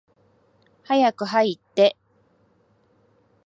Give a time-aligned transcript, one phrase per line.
[0.83, 1.95] 早く入って。